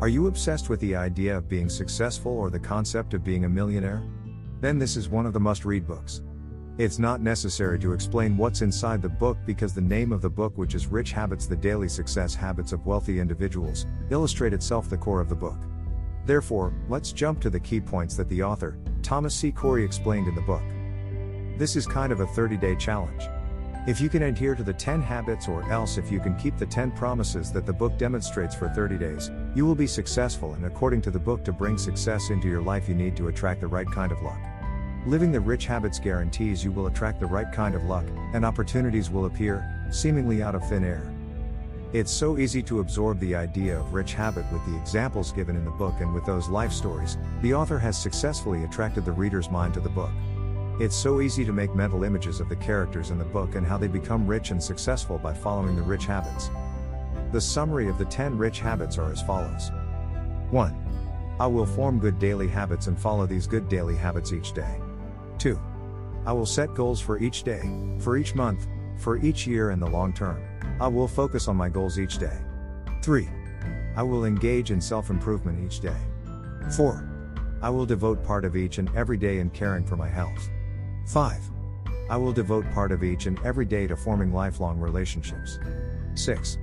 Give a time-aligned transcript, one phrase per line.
[0.00, 3.48] Are you obsessed with the idea of being successful or the concept of being a
[3.48, 4.02] millionaire?
[4.60, 6.22] Then this is one of the must read books.
[6.78, 10.56] It's not necessary to explain what's inside the book because the name of the book,
[10.56, 15.20] which is Rich Habits The Daily Success Habits of Wealthy Individuals, illustrate itself the core
[15.20, 15.58] of the book.
[16.24, 19.52] Therefore, let's jump to the key points that the author, Thomas C.
[19.52, 20.62] Corley, explained in the book.
[21.58, 23.22] This is kind of a 30 day challenge.
[23.84, 26.64] If you can adhere to the 10 habits or else if you can keep the
[26.64, 31.02] 10 promises that the book demonstrates for 30 days, you will be successful and according
[31.02, 33.90] to the book to bring success into your life you need to attract the right
[33.90, 34.38] kind of luck.
[35.04, 39.10] Living the rich habits guarantees you will attract the right kind of luck, and opportunities
[39.10, 41.12] will appear, seemingly out of thin air.
[41.92, 45.64] It's so easy to absorb the idea of rich habit with the examples given in
[45.64, 49.74] the book and with those life stories, the author has successfully attracted the reader's mind
[49.74, 50.12] to the book.
[50.80, 53.76] It's so easy to make mental images of the characters in the book and how
[53.76, 56.50] they become rich and successful by following the rich habits.
[57.30, 59.70] The summary of the 10 rich habits are as follows
[60.50, 61.36] 1.
[61.38, 64.80] I will form good daily habits and follow these good daily habits each day.
[65.38, 65.58] 2.
[66.24, 67.62] I will set goals for each day,
[67.98, 68.66] for each month,
[68.98, 70.42] for each year and the long term.
[70.80, 72.38] I will focus on my goals each day.
[73.02, 73.28] 3.
[73.96, 76.00] I will engage in self improvement each day.
[76.76, 77.08] 4.
[77.60, 80.48] I will devote part of each and every day in caring for my health.
[81.06, 81.50] 5.
[82.10, 85.58] I will devote part of each and every day to forming lifelong relationships.
[86.14, 86.58] 6.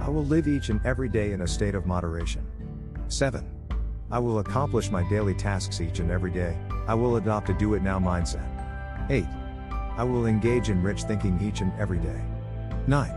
[0.00, 2.46] I will live each and every day in a state of moderation.
[3.08, 3.48] 7.
[4.10, 6.56] I will accomplish my daily tasks each and every day.
[6.86, 8.46] I will adopt a do it now mindset.
[9.10, 9.24] 8.
[9.96, 12.22] I will engage in rich thinking each and every day.
[12.86, 13.10] 9.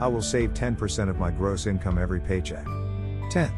[0.00, 2.66] I will save 10% of my gross income every paycheck.
[3.30, 3.50] 10.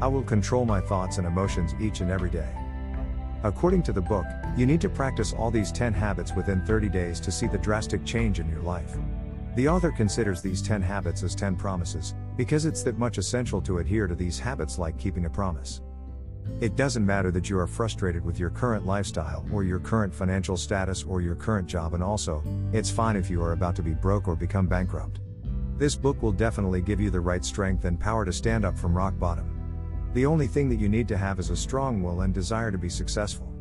[0.00, 2.48] I will control my thoughts and emotions each and every day.
[3.44, 4.24] According to the book,
[4.56, 8.02] you need to practice all these 10 habits within 30 days to see the drastic
[8.06, 8.96] change in your life.
[9.54, 13.78] The author considers these 10 habits as 10 promises, because it's that much essential to
[13.78, 15.82] adhere to these habits like keeping a promise.
[16.60, 20.56] It doesn't matter that you are frustrated with your current lifestyle or your current financial
[20.56, 23.92] status or your current job, and also, it's fine if you are about to be
[23.92, 25.20] broke or become bankrupt.
[25.76, 28.96] This book will definitely give you the right strength and power to stand up from
[28.96, 29.53] rock bottom.
[30.14, 32.78] The only thing that you need to have is a strong will and desire to
[32.78, 33.52] be successful.